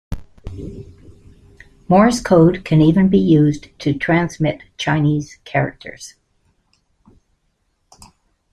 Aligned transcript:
Morse 1.87 2.21
code 2.21 2.65
can 2.65 2.81
even 2.81 3.07
be 3.07 3.19
used 3.19 3.67
to 3.77 3.93
transmit 3.93 4.63
Chinese 4.75 5.37
characters. 5.45 6.15